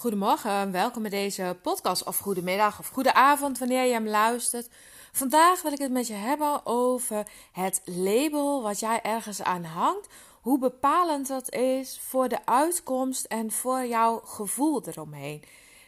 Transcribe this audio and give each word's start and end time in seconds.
goedemorgen, 0.00 0.72
welkom 0.72 1.02
bij 1.02 1.10
deze 1.10 1.56
podcast, 1.62 2.04
of 2.04 2.18
goedemiddag 2.18 2.78
of 2.78 2.88
goede 2.88 3.14
avond 3.14 3.58
wanneer 3.58 3.84
je 3.84 3.92
hem 3.92 4.08
luistert. 4.08 4.68
Vandaag 5.12 5.62
wil 5.62 5.72
ik 5.72 5.78
het 5.78 5.92
met 5.92 6.06
je 6.06 6.14
hebben 6.14 6.66
over 6.66 7.26
het 7.52 7.82
label 7.84 8.62
wat 8.62 8.80
jij 8.80 9.02
ergens 9.02 9.42
aan 9.42 9.64
hangt, 9.64 10.08
hoe 10.40 10.58
bepalend 10.58 11.26
dat 11.26 11.52
is 11.52 12.00
voor 12.08 12.28
de 12.28 12.46
uitkomst 12.46 13.24
en 13.24 13.50
voor 13.50 13.86
jouw 13.86 14.20
gevoel 14.24 14.82
eromheen. 14.86 15.42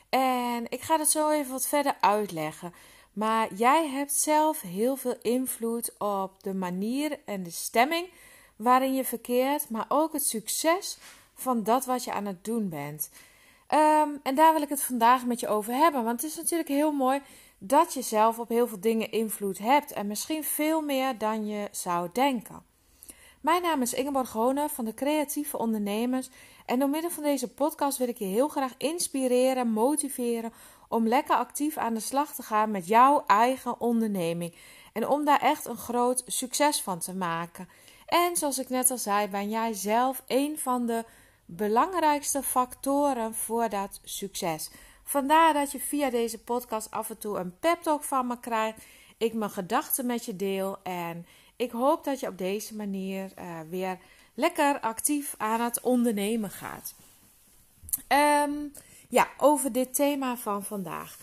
En 0.09 0.67
ik 0.69 0.81
ga 0.81 0.99
het 0.99 1.11
zo 1.11 1.31
even 1.31 1.53
wat 1.53 1.67
verder 1.67 1.97
uitleggen. 2.01 2.75
Maar 3.13 3.55
jij 3.55 3.89
hebt 3.89 4.13
zelf 4.13 4.61
heel 4.61 4.97
veel 4.97 5.17
invloed 5.23 5.99
op 5.99 6.43
de 6.43 6.55
manier 6.55 7.19
en 7.25 7.43
de 7.43 7.51
stemming 7.51 8.07
waarin 8.57 8.95
je 8.95 9.05
verkeert, 9.05 9.71
maar 9.71 9.87
ook 9.89 10.13
het 10.13 10.27
succes 10.27 10.99
van 11.35 11.63
dat 11.63 11.85
wat 11.85 12.05
je 12.05 12.13
aan 12.13 12.27
het 12.27 12.45
doen 12.45 12.69
bent. 12.69 13.11
Ehm, 13.73 14.09
en 14.23 14.35
daar 14.35 14.53
wil 14.53 14.63
ik 14.63 14.69
het 14.69 14.83
vandaag 14.83 15.25
met 15.25 15.41
je 15.41 15.49
over 15.49 15.73
hebben. 15.75 16.05
Want 16.05 16.23
het 16.23 16.31
is 16.31 16.37
natuurlijk 16.37 16.69
heel 16.69 16.93
mooi 16.93 17.21
dat 17.59 17.95
je 17.95 18.03
zelf 18.03 18.39
op 18.39 18.49
heel 18.49 18.67
veel 18.67 18.81
dingen 18.81 19.11
invloed 19.11 19.59
hebt. 19.59 19.93
En 19.93 20.07
misschien 20.07 20.45
veel 20.45 20.81
meer 20.81 21.19
dan 21.19 21.47
je 21.47 21.69
zou 21.71 22.09
denken. 22.13 22.63
Mijn 23.41 23.63
naam 23.63 23.83
is 23.83 23.95
Ingeborg 23.95 24.33
Honen 24.33 24.71
van 24.71 24.85
de 24.85 24.95
Creatieve 24.95 25.59
Ondernemers. 25.59 26.31
En 26.67 26.79
door 26.79 26.89
middel 26.89 27.11
van 27.11 27.23
deze 27.23 27.49
podcast 27.49 27.99
wil 27.99 28.09
ik 28.09 28.19
je 28.19 28.25
heel 28.25 28.49
graag 28.49 28.75
inspireren, 28.77 29.69
motiveren 29.69 30.53
om 30.89 31.09
lekker 31.09 31.37
actief 31.37 31.77
aan 31.77 31.95
de 31.95 32.01
slag 32.01 32.35
te 32.35 32.43
gaan 32.43 32.71
met 32.71 32.87
jouw 32.87 33.25
eigen 33.27 33.81
onderneming. 33.81 34.55
En 34.93 35.09
om 35.09 35.25
daar 35.25 35.41
echt 35.41 35.67
een 35.67 35.77
groot 35.77 36.23
succes 36.27 36.81
van 36.81 36.99
te 36.99 37.15
maken. 37.15 37.69
En 38.07 38.37
zoals 38.37 38.59
ik 38.59 38.69
net 38.69 38.91
al 38.91 38.99
zei, 38.99 39.29
ben 39.29 39.51
jij 39.51 39.73
zelf 39.73 40.23
een 40.27 40.59
van 40.59 40.87
de 40.87 41.05
belangrijkste 41.45 42.43
factoren 42.43 43.35
voor 43.35 43.69
dat 43.69 44.01
succes. 44.05 44.71
Vandaar 45.05 45.53
dat 45.53 45.73
je 45.73 45.81
via 45.81 46.11
deze 46.11 46.39
podcast 46.39 46.91
af 46.91 47.11
en 47.11 47.19
toe 47.19 47.39
een 47.39 47.59
pep 47.59 47.83
talk 47.83 48.03
van 48.03 48.27
me 48.27 48.41
krijgt. 48.41 48.85
Ik 49.17 49.33
mijn 49.33 49.51
gedachten 49.51 50.07
met 50.07 50.25
je 50.25 50.37
deel. 50.37 50.79
En 50.83 51.27
ik 51.57 51.71
hoop 51.71 52.05
dat 52.05 52.21
je 52.21 52.29
op 52.29 52.39
deze 52.39 52.77
manier 52.77 53.33
uh, 53.39 53.61
weer 53.69 53.99
lekker 54.35 54.81
actief 54.81 55.35
aan 55.39 55.61
het 55.61 55.81
ondernemen 55.81 56.51
gaat. 56.51 56.95
Um, 58.09 58.73
ja, 59.09 59.29
over 59.39 59.73
dit 59.73 59.95
thema 59.95 60.37
van 60.37 60.65
vandaag. 60.65 61.19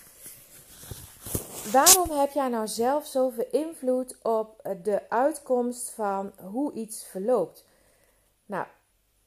Waarom 1.72 2.10
heb 2.10 2.32
jij 2.32 2.48
nou 2.48 2.68
zelf 2.68 3.06
zoveel 3.06 3.48
invloed 3.52 4.18
op 4.22 4.78
de 4.84 5.10
uitkomst 5.10 5.90
van 5.90 6.32
hoe 6.52 6.74
iets 6.74 7.06
verloopt? 7.06 7.66
Nou, 8.46 8.66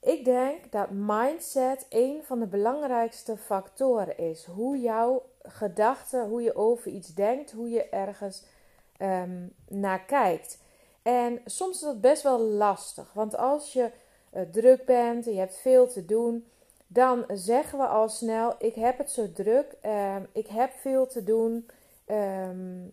ik 0.03 0.25
denk 0.25 0.73
dat 0.73 0.91
mindset 0.91 1.87
een 1.89 2.21
van 2.25 2.39
de 2.41 2.47
belangrijkste 2.47 3.37
factoren 3.37 4.19
is. 4.19 4.45
Hoe 4.45 4.81
jouw 4.81 5.23
gedachten, 5.43 6.29
hoe 6.29 6.43
je 6.43 6.55
over 6.55 6.91
iets 6.91 7.15
denkt, 7.15 7.53
hoe 7.53 7.71
je 7.71 7.89
ergens 7.89 8.45
um, 8.99 9.55
naar 9.69 10.05
kijkt. 10.05 10.59
En 11.03 11.41
soms 11.45 11.75
is 11.75 11.81
dat 11.81 12.01
best 12.01 12.23
wel 12.23 12.41
lastig, 12.41 13.13
want 13.13 13.37
als 13.37 13.73
je 13.73 13.91
uh, 14.35 14.43
druk 14.43 14.85
bent 14.85 15.27
en 15.27 15.33
je 15.33 15.39
hebt 15.39 15.57
veel 15.57 15.89
te 15.89 16.05
doen, 16.05 16.47
dan 16.87 17.25
zeggen 17.33 17.79
we 17.79 17.87
al 17.87 18.09
snel: 18.09 18.55
Ik 18.59 18.75
heb 18.75 18.99
het 18.99 19.11
zo 19.11 19.33
druk, 19.33 19.77
um, 19.87 20.29
ik 20.33 20.47
heb 20.47 20.73
veel 20.73 21.07
te 21.07 21.25
doen. 21.25 21.69
Um, 22.07 22.93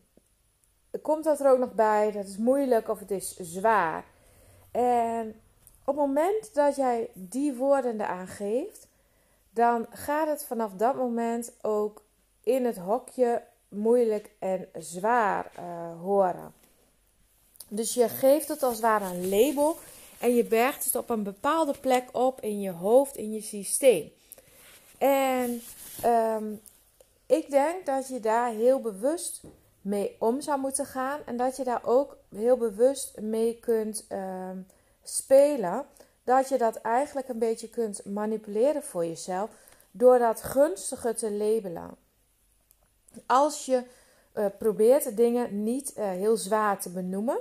komt 1.02 1.24
dat 1.24 1.40
er 1.40 1.52
ook 1.52 1.60
nog 1.60 1.74
bij? 1.74 2.12
Dat 2.12 2.26
is 2.26 2.38
moeilijk 2.38 2.88
of 2.88 3.00
het 3.00 3.12
is 3.12 3.36
zwaar. 3.36 4.06
En 4.72 5.42
op 5.90 5.98
het 5.98 6.06
moment 6.06 6.54
dat 6.54 6.76
jij 6.76 7.10
die 7.14 7.54
woorden 7.54 8.02
eraan 8.02 8.28
geeft, 8.28 8.88
dan 9.50 9.86
gaat 9.90 10.28
het 10.28 10.46
vanaf 10.46 10.72
dat 10.78 10.96
moment 10.96 11.52
ook 11.62 12.04
in 12.44 12.66
het 12.66 12.78
hokje 12.78 13.44
moeilijk 13.68 14.30
en 14.40 14.68
zwaar 14.78 15.52
uh, 15.60 16.02
horen. 16.02 16.54
Dus 17.68 17.94
je 17.94 18.10
geeft 18.10 18.48
het 18.48 18.64
als 18.64 18.74
het 18.74 18.82
ware 18.82 19.06
een 19.06 19.30
label 19.30 19.78
en 20.20 20.36
je 20.36 20.44
bergt 20.44 20.86
het 20.86 20.96
op 20.96 21.10
een 21.10 21.24
bepaalde 21.24 21.74
plek 21.80 22.10
op 22.12 22.42
in 22.42 22.62
je 22.62 22.72
hoofd, 22.72 23.16
in 23.16 23.32
je 23.34 23.42
systeem. 23.42 24.12
En 24.98 25.62
um, 26.06 26.62
ik 27.26 27.50
denk 27.50 27.86
dat 27.86 28.08
je 28.08 28.20
daar 28.20 28.52
heel 28.52 28.80
bewust 28.80 29.42
mee 29.82 30.16
om 30.20 30.42
zou 30.42 30.60
moeten 30.60 30.86
gaan 30.86 31.20
en 31.26 31.38
dat 31.38 31.58
je 31.58 31.64
daar 31.64 31.82
ook 31.86 32.18
heel 32.36 32.58
bewust 32.58 33.20
mee 33.22 33.60
kunt 33.60 34.06
um, 34.12 34.68
spelen, 35.16 35.86
dat 36.24 36.50
je 36.50 36.58
dat 36.58 36.76
eigenlijk 36.76 37.28
een 37.28 37.40
beetje 37.40 37.70
kunt 37.70 38.06
manipuleren 38.06 38.84
voor 38.84 39.06
jezelf 39.06 39.50
door 39.92 40.20
dat 40.20 40.42
gunstige 40.42 41.14
te 41.14 41.32
labelen. 41.32 41.90
Als 43.26 43.66
je 43.66 43.84
uh, 44.34 44.46
probeert 44.58 45.18
dingen 45.18 45.64
niet 45.64 45.94
uh, 45.98 46.10
heel 46.10 46.38
zwaar 46.38 46.80
te 46.80 46.90
benoemen, 46.90 47.40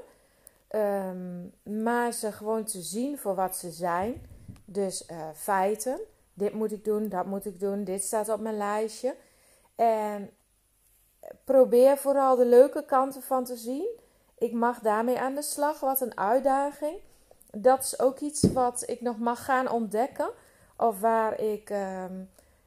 um, 0.71 1.53
maar 1.83 2.13
ze 2.13 2.33
gewoon 2.33 2.65
te 2.65 2.81
zien 2.81 3.19
voor 3.19 3.35
wat 3.35 3.57
ze 3.57 3.71
zijn. 3.71 4.27
Dus 4.65 5.07
uh, 5.11 5.29
feiten. 5.35 5.99
Dit 6.35 6.53
moet 6.53 6.73
ik 6.73 6.85
doen, 6.85 7.09
dat 7.09 7.27
moet 7.27 7.47
ik 7.47 7.61
doen, 7.61 7.85
dit 7.85 8.03
staat 8.03 8.29
op 8.29 8.41
mijn 8.41 8.57
lijstje. 8.57 9.15
En 9.75 10.31
probeer 11.45 11.97
vooral 11.97 12.37
de 12.37 12.47
leuke 12.47 12.85
kanten 12.85 13.23
van 13.23 13.45
te 13.45 13.57
zien. 13.57 13.89
Ik 14.39 14.53
mag 14.53 14.79
daarmee 14.79 15.19
aan 15.19 15.35
de 15.35 15.43
slag, 15.43 15.81
wat 15.81 16.01
een 16.01 16.19
uitdaging 16.19 17.01
dat 17.51 17.83
is 17.83 18.01
ook 18.01 18.19
iets 18.19 18.43
wat 18.53 18.83
ik 18.87 19.01
nog 19.01 19.19
mag 19.19 19.45
gaan 19.45 19.71
ontdekken. 19.71 20.31
Of 20.77 21.01
waar 21.01 21.41
ik, 21.41 21.71
uh, 21.71 22.05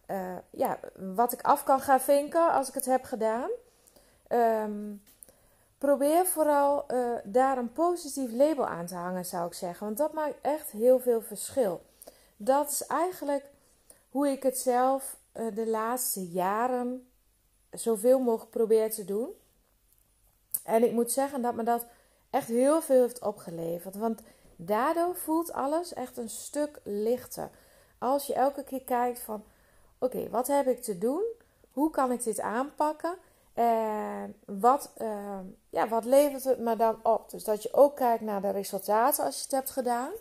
uh, 0.08 0.38
ja, 0.50 0.80
wat 1.16 1.34
ik 1.34 1.42
af 1.42 1.64
kan 1.64 1.80
gaan 1.80 2.02
vinken 2.02 2.52
als 2.52 2.68
ik 2.68 2.74
het 2.74 2.86
heb 2.86 3.03
gedaan. 3.03 3.50
Um, 4.30 5.03
probeer 5.78 6.25
vooral 6.25 6.86
uh, 6.88 7.16
daar 7.24 7.58
een 7.58 7.72
positief 7.72 8.31
label 8.31 8.68
aan 8.68 8.86
te 8.86 8.96
hangen, 8.96 9.25
zou 9.25 9.47
ik 9.47 9.53
zeggen. 9.53 9.86
Want 9.86 9.97
dat 9.97 10.14
maakt 10.14 10.36
echt 10.42 10.72
heel 10.72 11.00
veel 11.00 11.22
verschil. 11.22 11.81
Dat 12.38 12.69
is 12.69 12.86
eigenlijk 12.86 13.46
hoe 14.09 14.28
ik 14.28 14.44
het 14.44 14.59
zelf 14.59 15.18
uh, 15.34 15.56
de 15.56 15.68
laatste 15.68 16.28
jaren 16.28 17.09
zoveel 17.72 18.19
mogelijk 18.19 18.52
probeer 18.52 18.92
te 18.92 19.06
doen. 19.06 19.30
En 20.63 20.84
ik 20.84 20.92
moet 20.92 21.12
zeggen 21.12 21.42
dat 21.42 21.56
me 21.56 21.63
dat 21.63 21.86
echt 22.30 22.48
heel 22.48 22.81
veel 22.81 23.02
heeft 23.02 23.22
opgeleverd. 23.22 23.96
Want 23.96 24.22
Daardoor 24.63 25.16
voelt 25.16 25.53
alles 25.53 25.94
echt 25.94 26.17
een 26.17 26.29
stuk 26.29 26.79
lichter. 26.83 27.49
Als 27.97 28.27
je 28.27 28.33
elke 28.33 28.63
keer 28.63 28.81
kijkt 28.81 29.19
van, 29.19 29.44
oké, 29.97 30.29
wat 30.29 30.47
heb 30.47 30.67
ik 30.67 30.81
te 30.81 30.97
doen? 30.97 31.23
Hoe 31.72 31.89
kan 31.89 32.11
ik 32.11 32.23
dit 32.23 32.39
aanpakken? 32.39 33.16
En 33.53 34.35
wat, 34.45 34.91
uh, 35.01 35.39
ja, 35.69 35.88
wat 35.88 36.05
levert 36.05 36.44
het 36.44 36.59
me 36.59 36.75
dan 36.75 37.00
op? 37.03 37.29
Dus 37.29 37.44
dat 37.44 37.63
je 37.63 37.73
ook 37.73 37.95
kijkt 37.95 38.23
naar 38.23 38.41
de 38.41 38.50
resultaten 38.50 39.25
als 39.25 39.35
je 39.35 39.44
het 39.44 39.51
hebt 39.51 39.69
gedaan. 39.69 40.11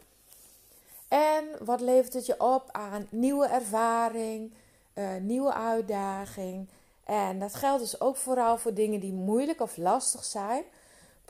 En 1.08 1.44
wat 1.64 1.80
levert 1.80 2.12
het 2.12 2.26
je 2.26 2.40
op 2.40 2.68
aan 2.72 3.06
nieuwe 3.10 3.46
ervaring, 3.46 4.52
uh, 4.94 5.08
nieuwe 5.20 5.52
uitdaging. 5.52 6.68
En 7.04 7.38
dat 7.38 7.54
geldt 7.54 7.80
dus 7.80 8.00
ook 8.00 8.16
vooral 8.16 8.58
voor 8.58 8.74
dingen 8.74 9.00
die 9.00 9.12
moeilijk 9.12 9.60
of 9.60 9.76
lastig 9.76 10.24
zijn. 10.24 10.64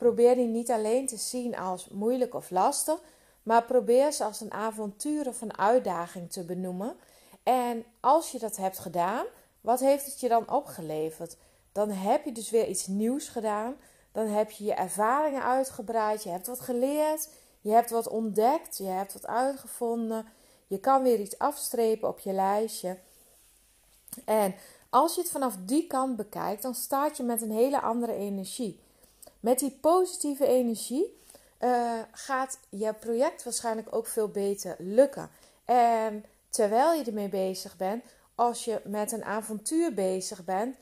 Probeer 0.01 0.35
die 0.35 0.47
niet 0.47 0.71
alleen 0.71 1.07
te 1.07 1.17
zien 1.17 1.57
als 1.57 1.87
moeilijk 1.89 2.33
of 2.35 2.49
lastig, 2.49 2.99
maar 3.43 3.63
probeer 3.63 4.11
ze 4.11 4.23
als 4.23 4.41
een 4.41 4.51
avontuur 4.51 5.27
of 5.27 5.41
een 5.41 5.57
uitdaging 5.57 6.31
te 6.31 6.43
benoemen. 6.43 6.95
En 7.43 7.85
als 7.99 8.31
je 8.31 8.39
dat 8.39 8.57
hebt 8.57 8.79
gedaan, 8.79 9.25
wat 9.61 9.79
heeft 9.79 10.05
het 10.05 10.19
je 10.19 10.27
dan 10.27 10.51
opgeleverd? 10.51 11.37
Dan 11.71 11.89
heb 11.89 12.25
je 12.25 12.31
dus 12.31 12.49
weer 12.49 12.67
iets 12.67 12.87
nieuws 12.87 13.27
gedaan. 13.27 13.75
Dan 14.11 14.27
heb 14.27 14.51
je 14.51 14.63
je 14.63 14.73
ervaringen 14.73 15.43
uitgebreid. 15.43 16.23
Je 16.23 16.29
hebt 16.29 16.47
wat 16.47 16.59
geleerd. 16.59 17.29
Je 17.59 17.71
hebt 17.71 17.89
wat 17.89 18.07
ontdekt. 18.07 18.77
Je 18.77 18.87
hebt 18.87 19.13
wat 19.13 19.27
uitgevonden. 19.27 20.25
Je 20.67 20.79
kan 20.79 21.03
weer 21.03 21.19
iets 21.19 21.37
afstrepen 21.37 22.07
op 22.07 22.19
je 22.19 22.31
lijstje. 22.31 22.97
En 24.25 24.55
als 24.89 25.15
je 25.15 25.21
het 25.21 25.31
vanaf 25.31 25.55
die 25.65 25.87
kant 25.87 26.15
bekijkt, 26.15 26.61
dan 26.61 26.75
staat 26.75 27.17
je 27.17 27.23
met 27.23 27.41
een 27.41 27.51
hele 27.51 27.81
andere 27.81 28.13
energie. 28.13 28.79
Met 29.41 29.59
die 29.59 29.77
positieve 29.81 30.45
energie 30.45 31.19
uh, 31.59 31.99
gaat 32.11 32.59
je 32.69 32.93
project 32.93 33.43
waarschijnlijk 33.43 33.95
ook 33.95 34.07
veel 34.07 34.27
beter 34.27 34.75
lukken. 34.79 35.29
En 35.65 36.25
terwijl 36.49 36.93
je 36.93 37.03
ermee 37.03 37.29
bezig 37.29 37.77
bent, 37.77 38.03
als 38.35 38.65
je 38.65 38.81
met 38.83 39.11
een 39.11 39.23
avontuur 39.23 39.93
bezig 39.93 40.43
bent, 40.43 40.75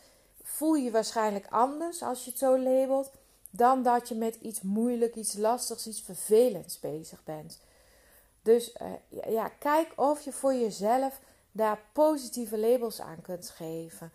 voel 0.44 0.73
je 0.73 0.91
waarschijnlijk 0.91 1.45
anders 1.50 2.01
als 2.01 2.23
je 2.23 2.29
het 2.29 2.39
zo 2.39 2.59
labelt, 2.59 3.11
dan 3.50 3.83
dat 3.83 4.07
je 4.07 4.15
met 4.15 4.35
iets 4.35 4.61
moeilijk, 4.61 5.15
iets 5.15 5.33
lastigs, 5.33 5.88
iets 5.88 6.01
vervelends 6.01 6.79
bezig 6.79 7.23
bent. 7.23 7.59
Dus 8.41 8.75
uh, 8.81 9.33
ja, 9.33 9.47
kijk 9.47 9.94
of 9.95 10.21
je 10.21 10.31
voor 10.31 10.53
jezelf 10.53 11.19
daar 11.51 11.79
positieve 11.94 12.57
labels 12.57 13.01
aan 13.01 13.21
kunt 13.21 13.50
geven. 13.50 14.11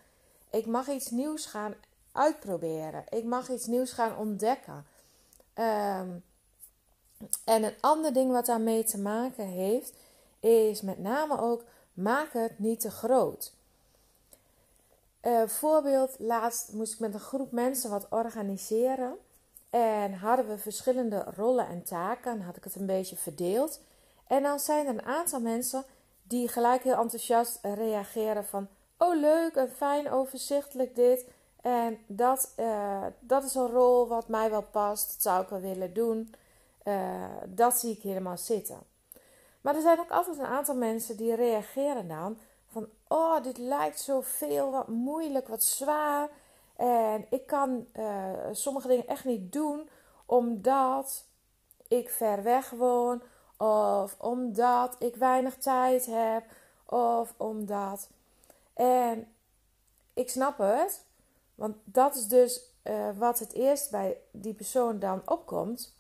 Ik 0.50 0.66
mag 0.66 0.88
iets 0.88 1.10
nieuws 1.10 1.46
gaan 1.46 1.74
uitproberen. 2.14 3.04
Ik 3.08 3.24
mag 3.24 3.50
iets 3.50 3.66
nieuws 3.66 3.92
gaan 3.92 4.16
ontdekken. 4.16 4.86
Um, 5.54 6.24
en 7.44 7.62
een 7.62 7.74
ander 7.80 8.12
ding 8.12 8.32
wat 8.32 8.46
daarmee 8.46 8.84
te 8.84 8.98
maken 8.98 9.46
heeft, 9.46 9.92
is 10.40 10.80
met 10.80 10.98
name 10.98 11.40
ook 11.40 11.64
maak 11.92 12.32
het 12.32 12.58
niet 12.58 12.80
te 12.80 12.90
groot. 12.90 13.52
Uh, 15.22 15.46
voorbeeld, 15.46 16.14
laatst 16.18 16.72
moest 16.72 16.92
ik 16.92 16.98
met 16.98 17.14
een 17.14 17.20
groep 17.20 17.52
mensen 17.52 17.90
wat 17.90 18.06
organiseren. 18.10 19.16
En 19.70 20.12
hadden 20.12 20.48
we 20.48 20.58
verschillende 20.58 21.24
rollen 21.36 21.68
en 21.68 21.82
taken. 21.82 22.40
Had 22.40 22.56
ik 22.56 22.64
het 22.64 22.74
een 22.74 22.86
beetje 22.86 23.16
verdeeld. 23.16 23.80
En 24.26 24.42
dan 24.42 24.58
zijn 24.58 24.86
er 24.86 24.92
een 24.92 25.02
aantal 25.02 25.40
mensen 25.40 25.84
die 26.22 26.48
gelijk 26.48 26.82
heel 26.82 26.96
enthousiast 26.96 27.58
reageren 27.62 28.44
van... 28.44 28.68
Oh 28.98 29.20
leuk 29.20 29.54
en 29.54 29.70
fijn, 29.70 30.10
overzichtelijk 30.10 30.94
dit. 30.94 31.24
En 31.64 31.98
dat, 32.06 32.52
uh, 32.56 33.06
dat 33.20 33.44
is 33.44 33.54
een 33.54 33.70
rol 33.70 34.08
wat 34.08 34.28
mij 34.28 34.50
wel 34.50 34.62
past. 34.62 35.12
Dat 35.12 35.22
zou 35.22 35.42
ik 35.42 35.48
wel 35.48 35.60
willen 35.60 35.92
doen. 35.92 36.34
Uh, 36.84 37.24
dat 37.46 37.78
zie 37.78 37.96
ik 37.96 38.02
helemaal 38.02 38.38
zitten. 38.38 38.78
Maar 39.60 39.74
er 39.74 39.80
zijn 39.80 39.98
ook 39.98 40.10
altijd 40.10 40.38
een 40.38 40.44
aantal 40.44 40.74
mensen 40.74 41.16
die 41.16 41.34
reageren 41.34 42.08
dan 42.08 42.38
van... 42.72 42.88
Oh, 43.08 43.42
dit 43.42 43.58
lijkt 43.58 44.00
zoveel, 44.00 44.70
wat 44.70 44.88
moeilijk, 44.88 45.48
wat 45.48 45.62
zwaar. 45.62 46.28
En 46.76 47.26
ik 47.30 47.46
kan 47.46 47.86
uh, 47.96 48.30
sommige 48.52 48.88
dingen 48.88 49.06
echt 49.06 49.24
niet 49.24 49.52
doen 49.52 49.88
omdat 50.26 51.24
ik 51.88 52.10
ver 52.10 52.42
weg 52.42 52.70
woon. 52.70 53.22
Of 53.56 54.16
omdat 54.18 54.96
ik 54.98 55.16
weinig 55.16 55.56
tijd 55.56 56.06
heb. 56.06 56.44
Of 56.86 57.34
omdat. 57.36 58.08
En 58.74 59.34
ik 60.14 60.30
snap 60.30 60.58
het. 60.58 61.03
Want 61.54 61.76
dat 61.84 62.14
is 62.14 62.26
dus 62.26 62.60
uh, 62.84 63.08
wat 63.18 63.38
het 63.38 63.52
eerst 63.52 63.90
bij 63.90 64.16
die 64.30 64.54
persoon 64.54 64.98
dan 64.98 65.22
opkomt. 65.24 65.94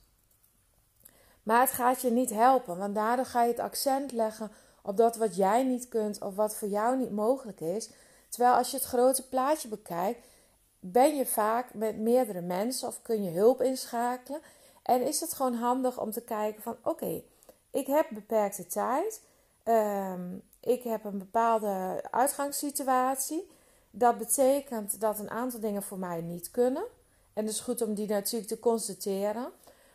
Maar 1.42 1.60
het 1.60 1.70
gaat 1.70 2.00
je 2.00 2.10
niet 2.10 2.30
helpen. 2.30 2.78
Want 2.78 2.94
daardoor 2.94 3.26
ga 3.26 3.42
je 3.42 3.50
het 3.50 3.60
accent 3.60 4.12
leggen 4.12 4.50
op 4.82 4.96
dat 4.96 5.16
wat 5.16 5.36
jij 5.36 5.64
niet 5.64 5.88
kunt. 5.88 6.22
Of 6.22 6.34
wat 6.34 6.56
voor 6.56 6.68
jou 6.68 6.96
niet 6.96 7.12
mogelijk 7.12 7.60
is. 7.60 7.90
Terwijl 8.28 8.54
als 8.54 8.70
je 8.70 8.76
het 8.76 8.86
grote 8.86 9.28
plaatje 9.28 9.68
bekijkt. 9.68 10.26
Ben 10.80 11.16
je 11.16 11.26
vaak 11.26 11.74
met 11.74 11.98
meerdere 11.98 12.40
mensen 12.40 12.88
of 12.88 13.02
kun 13.02 13.22
je 13.22 13.30
hulp 13.30 13.62
inschakelen. 13.62 14.40
En 14.82 15.02
is 15.02 15.20
het 15.20 15.32
gewoon 15.32 15.54
handig 15.54 16.00
om 16.00 16.10
te 16.10 16.20
kijken 16.20 16.62
van 16.62 16.76
oké, 16.82 17.22
ik 17.70 17.86
heb 17.86 18.06
beperkte 18.10 18.66
tijd. 18.66 19.20
Um, 19.64 20.42
ik 20.60 20.82
heb 20.82 21.04
een 21.04 21.18
bepaalde 21.18 22.02
uitgangssituatie. 22.10 23.50
Dat 23.96 24.18
betekent 24.18 25.00
dat 25.00 25.18
een 25.18 25.30
aantal 25.30 25.60
dingen 25.60 25.82
voor 25.82 25.98
mij 25.98 26.20
niet 26.20 26.50
kunnen. 26.50 26.84
En 27.32 27.44
het 27.44 27.54
is 27.54 27.60
goed 27.60 27.82
om 27.82 27.94
die 27.94 28.08
natuurlijk 28.08 28.50
te 28.50 28.58
constateren. 28.58 29.50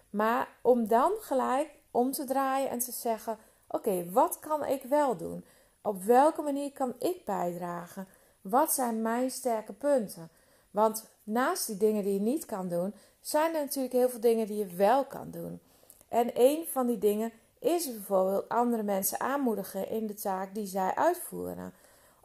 Maar 0.09 0.47
om 0.61 0.87
dan 0.87 1.11
gelijk 1.19 1.69
om 1.91 2.11
te 2.11 2.25
draaien 2.25 2.69
en 2.69 2.79
te 2.79 2.91
zeggen: 2.91 3.37
Oké, 3.67 4.09
wat 4.11 4.39
kan 4.39 4.65
ik 4.65 4.83
wel 4.83 5.17
doen? 5.17 5.45
Op 5.81 6.03
welke 6.03 6.41
manier 6.41 6.71
kan 6.71 6.93
ik 6.99 7.25
bijdragen? 7.25 8.07
Wat 8.41 8.73
zijn 8.73 9.01
mijn 9.01 9.31
sterke 9.31 9.73
punten? 9.73 10.29
Want 10.71 11.05
naast 11.23 11.67
die 11.67 11.77
dingen 11.77 12.03
die 12.03 12.13
je 12.13 12.19
niet 12.19 12.45
kan 12.45 12.67
doen, 12.67 12.93
zijn 13.21 13.55
er 13.55 13.61
natuurlijk 13.61 13.93
heel 13.93 14.09
veel 14.09 14.19
dingen 14.19 14.47
die 14.47 14.57
je 14.57 14.75
wel 14.75 15.05
kan 15.05 15.31
doen. 15.31 15.59
En 16.07 16.31
een 16.33 16.65
van 16.71 16.87
die 16.87 16.97
dingen 16.97 17.31
is 17.59 17.93
bijvoorbeeld 17.93 18.49
andere 18.49 18.83
mensen 18.83 19.19
aanmoedigen 19.19 19.89
in 19.89 20.07
de 20.07 20.13
taak 20.13 20.55
die 20.55 20.65
zij 20.65 20.95
uitvoeren. 20.95 21.73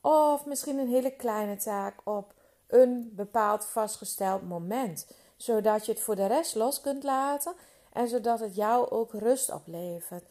Of 0.05 0.47
misschien 0.47 0.79
een 0.79 0.89
hele 0.89 1.11
kleine 1.11 1.57
taak 1.57 1.95
op 2.05 2.33
een 2.67 3.13
bepaald 3.15 3.65
vastgesteld 3.65 4.49
moment, 4.49 5.07
zodat 5.37 5.87
je 5.87 5.93
het 5.93 6.01
voor 6.01 6.15
de 6.15 6.27
rest 6.27 6.55
los 6.55 6.81
kunt 6.81 7.03
laten 7.03 7.55
en 7.93 8.09
zodat 8.09 8.41
het 8.41 8.55
jou 8.55 8.91
ook 8.91 9.13
rust 9.13 9.53
oplevert. 9.53 10.25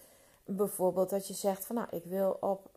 Bijvoorbeeld 0.46 1.10
dat 1.10 1.28
je 1.28 1.34
zegt 1.34 1.66
van 1.66 1.76
nou, 1.76 1.88
ik 1.92 2.06
wil 2.06 2.38
op 2.40 2.70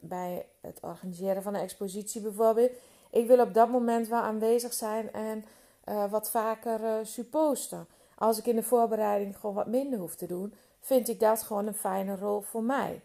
bij 0.00 0.46
het 0.60 0.78
organiseren 0.80 1.42
van 1.42 1.54
een 1.54 1.60
expositie 1.60 2.20
bijvoorbeeld, 2.20 2.72
ik 3.10 3.26
wil 3.26 3.40
op 3.40 3.54
dat 3.54 3.68
moment 3.68 4.08
wel 4.08 4.20
aanwezig 4.20 4.72
zijn 4.72 5.12
en 5.12 5.44
uh, 5.88 6.10
wat 6.10 6.30
vaker 6.30 6.80
uh, 6.80 6.94
supposten. 7.02 7.86
Als 8.14 8.38
ik 8.38 8.46
in 8.46 8.56
de 8.56 8.62
voorbereiding 8.62 9.36
gewoon 9.36 9.54
wat 9.54 9.66
minder 9.66 9.98
hoef 9.98 10.14
te 10.14 10.26
doen, 10.26 10.54
vind 10.80 11.08
ik 11.08 11.20
dat 11.20 11.42
gewoon 11.42 11.66
een 11.66 11.74
fijne 11.74 12.16
rol 12.16 12.40
voor 12.40 12.62
mij. 12.62 13.00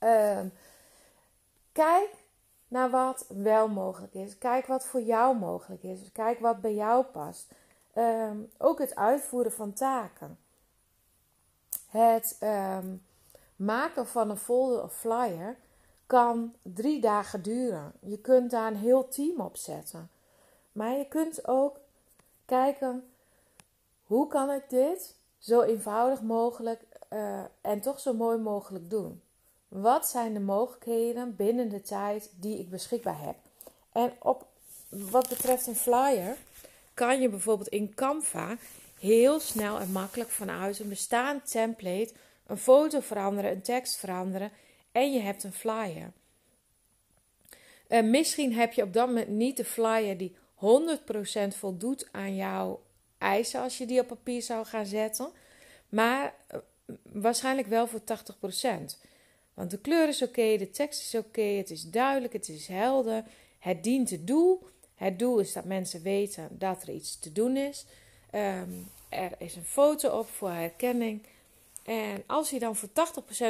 Uh, 0.00 0.40
kijk 1.74 2.10
naar 2.68 2.90
wat 2.90 3.26
wel 3.28 3.68
mogelijk 3.68 4.14
is. 4.14 4.38
Kijk 4.38 4.66
wat 4.66 4.86
voor 4.86 5.02
jou 5.02 5.36
mogelijk 5.36 5.82
is. 5.82 6.12
Kijk 6.12 6.40
wat 6.40 6.60
bij 6.60 6.74
jou 6.74 7.04
past. 7.04 7.52
Ehm, 7.92 8.36
ook 8.58 8.78
het 8.78 8.94
uitvoeren 8.94 9.52
van 9.52 9.72
taken. 9.72 10.38
Het 11.88 12.38
um, 12.40 13.02
maken 13.56 14.06
van 14.06 14.30
een 14.30 14.36
folder 14.36 14.82
of 14.82 14.94
flyer 14.94 15.56
kan 16.06 16.54
drie 16.62 17.00
dagen 17.00 17.42
duren. 17.42 17.92
Je 18.00 18.18
kunt 18.18 18.50
daar 18.50 18.66
een 18.66 18.76
heel 18.76 19.08
team 19.08 19.40
op 19.40 19.56
zetten. 19.56 20.10
Maar 20.72 20.92
je 20.92 21.08
kunt 21.08 21.48
ook 21.48 21.76
kijken 22.44 23.08
hoe 24.06 24.26
kan 24.26 24.50
ik 24.50 24.70
dit 24.70 25.14
zo 25.38 25.60
eenvoudig 25.60 26.22
mogelijk 26.22 26.82
uh, 27.12 27.40
en 27.60 27.80
toch 27.80 28.00
zo 28.00 28.14
mooi 28.14 28.38
mogelijk 28.38 28.90
doen. 28.90 29.22
Wat 29.80 30.06
zijn 30.06 30.34
de 30.34 30.40
mogelijkheden 30.40 31.36
binnen 31.36 31.68
de 31.68 31.82
tijd 31.82 32.30
die 32.40 32.58
ik 32.58 32.70
beschikbaar 32.70 33.20
heb? 33.20 33.36
En 33.92 34.12
op 34.18 34.46
wat 34.88 35.28
betreft 35.28 35.66
een 35.66 35.76
flyer 35.76 36.36
kan 36.94 37.20
je 37.20 37.28
bijvoorbeeld 37.28 37.68
in 37.68 37.94
Canva 37.94 38.56
heel 38.98 39.40
snel 39.40 39.80
en 39.80 39.92
makkelijk 39.92 40.30
vanuit 40.30 40.78
een 40.78 40.88
bestaand 40.88 41.50
template 41.50 42.12
een 42.46 42.58
foto 42.58 43.00
veranderen, 43.00 43.50
een 43.50 43.62
tekst 43.62 43.96
veranderen 43.96 44.50
en 44.92 45.12
je 45.12 45.20
hebt 45.20 45.44
een 45.44 45.52
flyer. 45.52 46.12
Uh, 47.88 48.02
misschien 48.02 48.52
heb 48.52 48.72
je 48.72 48.82
op 48.82 48.92
dat 48.92 49.06
moment 49.06 49.28
niet 49.28 49.56
de 49.56 49.64
flyer 49.64 50.16
die 50.16 50.36
100% 50.54 51.56
voldoet 51.56 52.08
aan 52.12 52.36
jouw 52.36 52.82
eisen 53.18 53.60
als 53.60 53.78
je 53.78 53.86
die 53.86 54.00
op 54.00 54.06
papier 54.06 54.42
zou 54.42 54.66
gaan 54.66 54.86
zetten, 54.86 55.30
maar 55.88 56.34
uh, 56.54 56.58
waarschijnlijk 57.02 57.68
wel 57.68 57.86
voor 57.86 58.00
80%. 58.00 59.12
Want 59.54 59.70
de 59.70 59.78
kleur 59.78 60.08
is 60.08 60.22
oké, 60.22 60.56
de 60.56 60.70
tekst 60.70 61.00
is 61.00 61.14
oké, 61.20 61.42
het 61.42 61.70
is 61.70 61.82
duidelijk, 61.82 62.32
het 62.32 62.48
is 62.48 62.66
helder, 62.66 63.24
het 63.58 63.82
dient 63.82 64.10
het 64.10 64.26
doel. 64.26 64.66
Het 64.94 65.18
doel 65.18 65.38
is 65.38 65.52
dat 65.52 65.64
mensen 65.64 66.02
weten 66.02 66.48
dat 66.50 66.82
er 66.82 66.94
iets 66.94 67.18
te 67.18 67.32
doen 67.32 67.56
is. 67.56 67.84
Um, 68.34 68.90
er 69.08 69.32
is 69.38 69.56
een 69.56 69.64
foto 69.64 70.18
op 70.18 70.28
voor 70.28 70.50
herkenning. 70.50 71.22
En 71.82 72.22
als 72.26 72.50
je 72.50 72.58
dan 72.58 72.76
voor 72.76 72.88
80% 72.88 72.92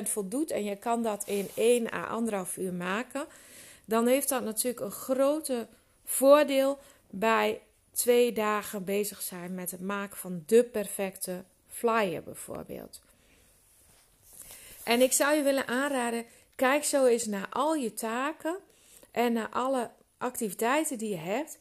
voldoet 0.02 0.50
en 0.50 0.64
je 0.64 0.76
kan 0.76 1.02
dat 1.02 1.24
in 1.26 1.48
1 1.54 1.92
à 1.92 2.44
1,5 2.46 2.54
uur 2.58 2.72
maken, 2.72 3.26
dan 3.84 4.06
heeft 4.06 4.28
dat 4.28 4.44
natuurlijk 4.44 4.84
een 4.84 4.90
grote 4.90 5.66
voordeel 6.04 6.78
bij 7.10 7.60
twee 7.90 8.32
dagen 8.32 8.84
bezig 8.84 9.22
zijn 9.22 9.54
met 9.54 9.70
het 9.70 9.80
maken 9.80 10.16
van 10.16 10.42
de 10.46 10.64
perfecte 10.64 11.44
flyer 11.68 12.22
bijvoorbeeld. 12.22 13.00
En 14.84 15.00
ik 15.00 15.12
zou 15.12 15.36
je 15.36 15.42
willen 15.42 15.66
aanraden, 15.66 16.26
kijk 16.54 16.84
zo 16.84 17.04
eens 17.04 17.24
naar 17.24 17.48
al 17.48 17.74
je 17.74 17.92
taken 17.92 18.58
en 19.10 19.32
naar 19.32 19.48
alle 19.48 19.90
activiteiten 20.18 20.98
die 20.98 21.08
je 21.08 21.16
hebt. 21.16 21.58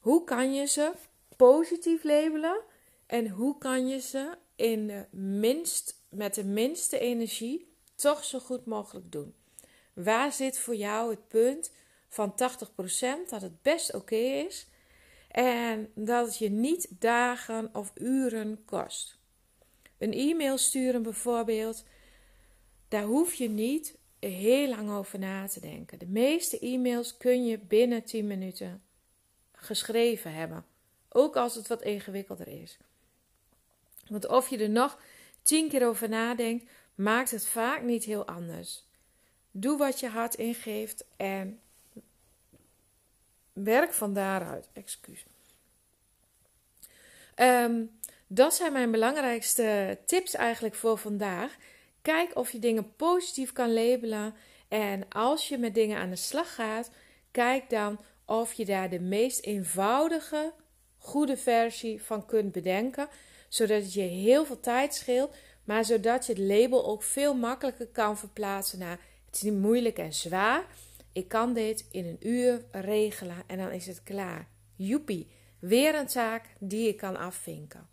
Hoe 0.00 0.24
kan 0.24 0.54
je 0.54 0.66
ze 0.66 0.92
positief 1.36 2.04
labelen 2.04 2.60
en 3.06 3.28
hoe 3.28 3.58
kan 3.58 3.88
je 3.88 4.00
ze 4.00 4.38
in 4.56 4.86
de 4.86 5.06
minst, 5.10 6.02
met 6.08 6.34
de 6.34 6.44
minste 6.44 6.98
energie 6.98 7.74
toch 7.94 8.24
zo 8.24 8.38
goed 8.38 8.66
mogelijk 8.66 9.12
doen? 9.12 9.34
Waar 9.92 10.32
zit 10.32 10.58
voor 10.58 10.76
jou 10.76 11.10
het 11.10 11.28
punt 11.28 11.72
van 12.08 12.32
80% 12.32 13.28
dat 13.28 13.42
het 13.42 13.62
best 13.62 13.94
oké 13.94 14.16
is 14.16 14.66
en 15.30 15.90
dat 15.94 16.26
het 16.26 16.38
je 16.38 16.50
niet 16.50 16.88
dagen 16.90 17.70
of 17.74 17.92
uren 17.94 18.64
kost? 18.64 19.18
Een 19.98 20.12
e-mail 20.12 20.58
sturen 20.58 21.02
bijvoorbeeld 21.02 21.84
daar 22.88 23.02
hoef 23.02 23.34
je 23.34 23.48
niet 23.48 23.96
heel 24.18 24.68
lang 24.68 24.90
over 24.90 25.18
na 25.18 25.48
te 25.48 25.60
denken. 25.60 25.98
De 25.98 26.06
meeste 26.06 26.58
e-mails 26.58 27.16
kun 27.16 27.44
je 27.44 27.58
binnen 27.58 28.04
10 28.04 28.26
minuten 28.26 28.82
geschreven 29.52 30.32
hebben. 30.32 30.64
Ook 31.08 31.36
als 31.36 31.54
het 31.54 31.66
wat 31.66 31.82
ingewikkelder 31.82 32.48
is. 32.62 32.78
Want 34.08 34.28
of 34.28 34.48
je 34.48 34.58
er 34.58 34.70
nog 34.70 35.00
10 35.42 35.68
keer 35.68 35.86
over 35.86 36.08
nadenkt, 36.08 36.70
maakt 36.94 37.30
het 37.30 37.46
vaak 37.46 37.82
niet 37.82 38.04
heel 38.04 38.26
anders. 38.26 38.84
Doe 39.50 39.78
wat 39.78 40.00
je 40.00 40.08
hart 40.08 40.34
ingeeft 40.34 41.04
en 41.16 41.60
werk 43.52 43.92
van 43.92 44.14
daaruit. 44.14 44.68
Excuus. 44.72 45.24
Um, 47.36 47.98
dat 48.26 48.54
zijn 48.54 48.72
mijn 48.72 48.90
belangrijkste 48.90 49.98
tips 50.06 50.34
eigenlijk 50.34 50.74
voor 50.74 50.98
vandaag. 50.98 51.56
Kijk 52.06 52.36
of 52.36 52.52
je 52.52 52.58
dingen 52.58 52.96
positief 52.96 53.52
kan 53.52 53.72
labelen. 53.72 54.34
En 54.68 55.08
als 55.08 55.48
je 55.48 55.58
met 55.58 55.74
dingen 55.74 55.98
aan 55.98 56.10
de 56.10 56.16
slag 56.16 56.54
gaat, 56.54 56.90
kijk 57.30 57.70
dan 57.70 58.00
of 58.24 58.52
je 58.52 58.64
daar 58.64 58.90
de 58.90 59.00
meest 59.00 59.44
eenvoudige, 59.44 60.52
goede 60.98 61.36
versie 61.36 62.02
van 62.02 62.26
kunt 62.26 62.52
bedenken. 62.52 63.08
Zodat 63.48 63.82
het 63.82 63.92
je 63.92 64.00
heel 64.00 64.44
veel 64.44 64.60
tijd 64.60 64.94
scheelt, 64.94 65.36
maar 65.64 65.84
zodat 65.84 66.26
je 66.26 66.32
het 66.32 66.42
label 66.42 66.86
ook 66.86 67.02
veel 67.02 67.34
makkelijker 67.34 67.86
kan 67.86 68.18
verplaatsen 68.18 68.78
naar 68.78 69.00
het 69.26 69.34
is 69.34 69.42
niet 69.42 69.60
moeilijk 69.60 69.98
en 69.98 70.12
zwaar. 70.12 70.66
ik 71.12 71.28
kan 71.28 71.52
dit 71.52 71.86
in 71.90 72.06
een 72.06 72.28
uur 72.28 72.64
regelen 72.70 73.42
en 73.46 73.58
dan 73.58 73.70
is 73.70 73.86
het 73.86 74.02
klaar. 74.02 74.48
Joepie, 74.76 75.30
weer 75.58 75.94
een 75.94 76.06
taak 76.06 76.44
die 76.58 76.88
ik 76.88 76.96
kan 76.96 77.16
afvinken. 77.16 77.88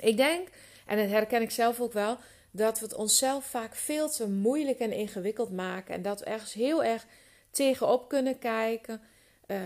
Ik 0.00 0.16
denk, 0.16 0.48
en 0.86 0.96
dat 0.96 1.08
herken 1.08 1.42
ik 1.42 1.50
zelf 1.50 1.80
ook 1.80 1.92
wel, 1.92 2.18
dat 2.56 2.78
we 2.78 2.84
het 2.84 2.94
onszelf 2.94 3.44
vaak 3.44 3.74
veel 3.74 4.10
te 4.10 4.28
moeilijk 4.28 4.78
en 4.78 4.92
ingewikkeld 4.92 5.52
maken. 5.52 5.94
En 5.94 6.02
dat 6.02 6.20
we 6.20 6.26
ergens 6.26 6.52
heel 6.52 6.84
erg 6.84 7.06
tegenop 7.50 8.08
kunnen 8.08 8.38
kijken. 8.38 9.00
Uh, 9.46 9.58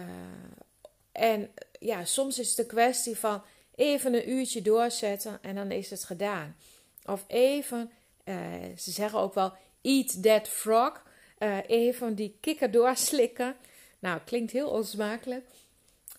en 1.12 1.50
ja, 1.78 2.04
soms 2.04 2.38
is 2.38 2.48
het 2.48 2.58
een 2.58 2.66
kwestie 2.66 3.16
van 3.16 3.42
even 3.74 4.14
een 4.14 4.30
uurtje 4.30 4.62
doorzetten 4.62 5.38
en 5.42 5.54
dan 5.54 5.70
is 5.70 5.90
het 5.90 6.04
gedaan. 6.04 6.56
Of 7.04 7.24
even, 7.26 7.90
uh, 8.24 8.36
ze 8.76 8.90
zeggen 8.90 9.18
ook 9.18 9.34
wel, 9.34 9.52
eat 9.82 10.22
that 10.22 10.48
frog. 10.48 11.02
Uh, 11.38 11.58
even 11.66 12.14
die 12.14 12.36
kikker 12.40 12.70
doorslikken. 12.70 13.56
Nou, 13.98 14.20
klinkt 14.24 14.52
heel 14.52 14.68
onsmakelijk. 14.68 15.46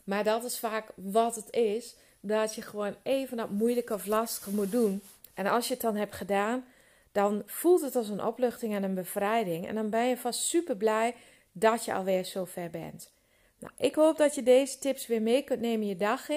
Maar 0.03 0.23
dat 0.23 0.43
is 0.43 0.59
vaak 0.59 0.91
wat 0.95 1.35
het 1.35 1.53
is. 1.53 1.95
Dat 2.19 2.55
je 2.55 2.61
gewoon 2.61 2.95
even 3.03 3.37
dat 3.37 3.49
moeilijke 3.49 3.93
of 3.93 4.05
lastige 4.05 4.49
moet 4.49 4.71
doen. 4.71 5.01
En 5.39 5.47
als 5.47 5.67
je 5.67 5.73
het 5.73 5.81
dan 5.81 5.95
hebt 5.95 6.15
gedaan, 6.15 6.65
dan 7.11 7.43
voelt 7.45 7.81
het 7.81 7.95
als 7.95 8.09
een 8.09 8.23
opluchting 8.23 8.75
en 8.75 8.83
een 8.83 8.93
bevrijding. 8.93 9.67
En 9.67 9.75
dan 9.75 9.89
ben 9.89 10.05
je 10.07 10.17
vast 10.17 10.39
super 10.39 10.77
blij 10.77 11.15
dat 11.51 11.85
je 11.85 11.93
alweer 11.93 12.23
zo 12.23 12.45
ver 12.45 12.69
bent. 12.69 13.11
Nou, 13.59 13.73
ik 13.77 13.95
hoop 13.95 14.17
dat 14.17 14.35
je 14.35 14.43
deze 14.43 14.79
tips 14.79 15.07
weer 15.07 15.21
mee 15.21 15.43
kunt 15.43 15.61
nemen 15.61 15.87
je 15.87 15.95
dag. 15.95 16.27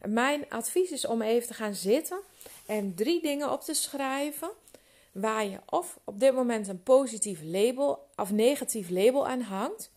Mijn 0.00 0.44
advies 0.48 0.90
is 0.90 1.06
om 1.06 1.22
even 1.22 1.46
te 1.46 1.54
gaan 1.54 1.74
zitten 1.74 2.20
en 2.66 2.94
drie 2.94 3.22
dingen 3.22 3.52
op 3.52 3.60
te 3.60 3.74
schrijven 3.74 4.50
waar 5.12 5.44
je 5.44 5.58
of 5.70 5.98
op 6.04 6.20
dit 6.20 6.34
moment 6.34 6.68
een 6.68 6.82
positief 6.82 7.40
label 7.42 8.08
of 8.14 8.32
negatief 8.32 8.90
label 8.90 9.26
aan 9.28 9.40
hangt. 9.40 9.90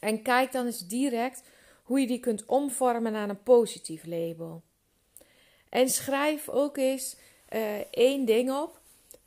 En 0.00 0.22
kijk 0.22 0.52
dan 0.52 0.66
eens 0.66 0.86
direct 0.86 1.42
hoe 1.82 2.00
je 2.00 2.06
die 2.06 2.20
kunt 2.20 2.46
omvormen 2.46 3.12
naar 3.12 3.28
een 3.28 3.42
positief 3.42 4.06
label. 4.06 4.62
En 5.70 5.88
schrijf 5.88 6.48
ook 6.48 6.76
eens 6.76 7.16
uh, 7.50 7.78
één 7.90 8.24
ding 8.24 8.52
op 8.52 8.80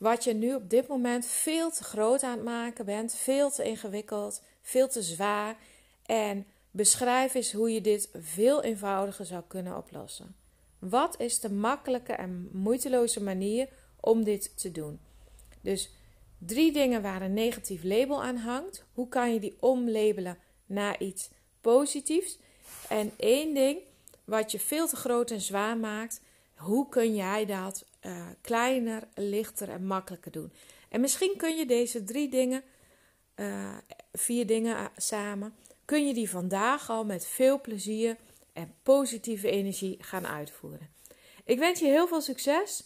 wat 0.04 0.24
je 0.24 0.34
nu 0.34 0.56
op 0.56 0.70
dit 0.70 0.88
moment 0.88 1.26
veel 1.26 1.72
te 1.72 1.84
groot 1.84 2.24
aan 2.24 2.32
het 2.32 2.44
maken 2.44 2.86
bent, 2.86 3.16
veel 3.16 3.52
te 3.52 3.64
ingewikkeld, 3.64 4.42
veel 4.62 4.88
te 4.88 5.02
zwaar. 5.02 5.58
En 6.06 6.46
beschrijf 6.72 7.34
eens 7.34 7.52
hoe 7.52 7.74
je 7.74 7.82
dit 7.82 8.10
veel 8.14 8.64
eenvoudiger 8.64 9.26
zou 9.26 9.44
kunnen 9.48 9.78
oplossen. 9.78 10.36
Wat 10.80 11.20
is 11.20 11.40
de 11.40 11.52
makkelijke 11.52 12.14
en 12.14 12.50
moeiteloze 12.52 13.22
manier 13.22 13.68
om 14.00 14.24
dit 14.24 14.58
te 14.58 14.72
doen? 14.72 15.00
Dus 15.62 15.90
drie 16.38 16.72
dingen 16.72 17.02
waar 17.02 17.22
een 17.22 17.34
negatief 17.34 17.84
label 17.84 18.24
aan 18.24 18.38
hangt. 18.38 18.86
Hoe 18.94 19.08
kan 19.08 19.34
je 19.34 19.40
die 19.40 19.58
omlabelen 19.60 20.38
naar 20.66 21.02
iets 21.02 21.30
positiefs? 21.62 22.38
En 22.90 23.12
één 23.18 23.54
ding 23.54 23.80
wat 24.24 24.52
je 24.52 24.60
veel 24.60 24.88
te 24.88 24.96
groot 24.96 25.32
en 25.32 25.42
zwaar 25.42 25.78
maakt. 25.78 26.22
Hoe 26.56 26.90
kun 26.90 27.16
jij 27.16 27.46
dat 27.46 27.86
uh, 28.06 28.26
kleiner, 28.42 29.08
lichter 29.16 29.70
en 29.70 29.86
makkelijker 29.86 30.32
doen? 30.32 30.54
En 30.90 31.02
misschien 31.02 31.38
kun 31.38 31.58
je 31.58 31.66
deze 31.66 32.04
drie 32.04 32.30
dingen, 32.30 32.64
uh, 33.36 33.78
vier 34.14 34.48
dingen 34.48 34.92
samen, 34.98 35.56
kun 35.86 36.08
je 36.08 36.14
die 36.14 36.30
vandaag 36.30 36.90
al 36.90 37.06
met 37.06 37.28
veel 37.28 37.62
plezier 37.62 38.18
en 38.54 38.74
positieve 38.84 39.50
energie 39.50 39.98
gaan 40.00 40.28
uitvoeren. 40.28 40.90
Ik 41.46 41.60
wens 41.60 41.80
je 41.80 41.86
heel 41.86 42.08
veel 42.08 42.22
succes. 42.22 42.84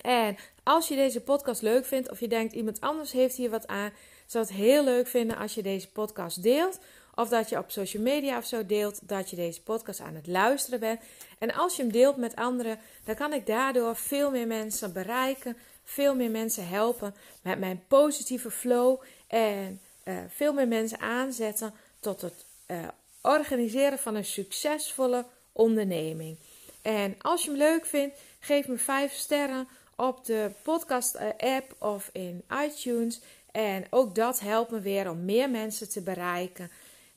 En 0.00 0.36
als 0.62 0.88
je 0.88 0.94
deze 0.94 1.20
podcast 1.20 1.62
leuk 1.62 1.84
vindt 1.84 2.10
of 2.10 2.20
je 2.20 2.28
denkt 2.28 2.52
iemand 2.52 2.80
anders 2.80 3.12
heeft 3.12 3.36
hier 3.36 3.50
wat 3.50 3.66
aan, 3.66 3.92
zou 4.26 4.44
het 4.44 4.54
heel 4.54 4.84
leuk 4.84 5.06
vinden 5.06 5.36
als 5.36 5.54
je 5.54 5.62
deze 5.62 5.90
podcast 5.90 6.42
deelt. 6.42 6.78
Of 7.14 7.28
dat 7.28 7.48
je 7.48 7.58
op 7.58 7.70
social 7.70 8.02
media 8.02 8.38
of 8.38 8.44
zo 8.46 8.66
deelt 8.66 9.08
dat 9.08 9.30
je 9.30 9.36
deze 9.36 9.62
podcast 9.62 10.00
aan 10.00 10.14
het 10.14 10.26
luisteren 10.26 10.80
bent. 10.80 11.00
En 11.38 11.54
als 11.54 11.76
je 11.76 11.82
hem 11.82 11.92
deelt 11.92 12.16
met 12.16 12.36
anderen, 12.36 12.78
dan 13.04 13.14
kan 13.14 13.32
ik 13.32 13.46
daardoor 13.46 13.96
veel 13.96 14.30
meer 14.30 14.46
mensen 14.46 14.92
bereiken. 14.92 15.56
Veel 15.84 16.14
meer 16.14 16.30
mensen 16.30 16.68
helpen 16.68 17.14
met 17.42 17.58
mijn 17.58 17.84
positieve 17.88 18.50
flow. 18.50 19.02
En 19.26 19.80
uh, 20.04 20.14
veel 20.28 20.52
meer 20.52 20.68
mensen 20.68 21.00
aanzetten 21.00 21.74
tot 22.00 22.20
het 22.20 22.44
uh, 22.66 22.88
organiseren 23.22 23.98
van 23.98 24.14
een 24.14 24.24
succesvolle 24.24 25.24
onderneming. 25.52 26.36
En 26.82 27.14
als 27.18 27.42
je 27.42 27.48
hem 27.48 27.58
leuk 27.58 27.86
vindt, 27.86 28.16
geef 28.40 28.68
me 28.68 28.78
5 28.78 29.12
sterren 29.12 29.68
op 29.96 30.24
de 30.24 30.50
podcast-app 30.62 31.74
of 31.78 32.10
in 32.12 32.44
iTunes. 32.64 33.20
En 33.50 33.84
ook 33.90 34.14
dat 34.14 34.40
helpt 34.40 34.70
me 34.70 34.80
weer 34.80 35.10
om 35.10 35.24
meer 35.24 35.50
mensen 35.50 35.88
te 35.88 36.00
bereiken 36.00 36.70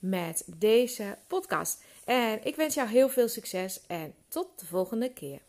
met 0.10 0.44
deze 0.58 1.18
podcast. 1.28 1.84
En 2.06 2.40
ik 2.46 2.56
wens 2.56 2.76
jou 2.76 2.90
heel 2.90 3.10
veel 3.10 3.28
succes 3.28 3.82
en 3.88 4.14
tot 4.28 4.48
de 4.60 4.66
volgende 4.66 5.14
keer. 5.14 5.40